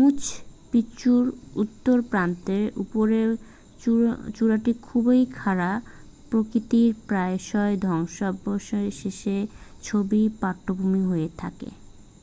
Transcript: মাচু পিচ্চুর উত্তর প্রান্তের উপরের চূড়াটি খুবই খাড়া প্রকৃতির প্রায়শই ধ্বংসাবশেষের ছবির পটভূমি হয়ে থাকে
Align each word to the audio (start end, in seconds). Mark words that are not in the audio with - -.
মাচু 0.00 0.34
পিচ্চুর 0.72 1.24
উত্তর 1.56 1.96
প্রান্তের 2.10 2.64
উপরের 2.82 3.28
চূড়াটি 4.34 4.72
খুবই 4.82 5.20
খাড়া 5.34 5.70
প্রকৃতির 6.30 6.90
প্রায়শই 7.08 7.74
ধ্বংসাবশেষের 7.84 9.42
ছবির 9.82 10.28
পটভূমি 10.40 11.02
হয়ে 11.10 11.28
থাকে 11.38 11.68